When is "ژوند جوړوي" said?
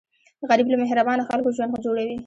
1.55-2.17